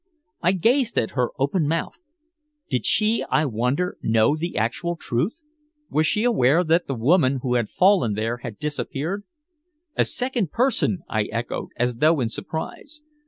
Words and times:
I 0.41 0.53
gazed 0.53 0.97
at 0.97 1.11
her 1.11 1.29
open 1.37 1.67
mouthed. 1.67 2.01
Did 2.71 2.87
she, 2.87 3.23
I 3.29 3.45
wondered, 3.45 3.99
know 4.01 4.35
the 4.35 4.57
actual 4.57 4.95
truth? 4.95 5.35
Was 5.91 6.07
she 6.07 6.23
aware 6.23 6.63
that 6.63 6.87
the 6.87 6.95
woman 6.95 7.41
who 7.43 7.53
had 7.53 7.69
fallen 7.69 8.13
there 8.15 8.37
had 8.37 8.57
disappeared? 8.57 9.25
"A 9.95 10.03
second 10.05 10.49
person!" 10.49 11.03
I 11.07 11.25
echoed, 11.25 11.69
as 11.77 11.97
though 11.97 12.19
in 12.19 12.29
surprise. 12.29 13.03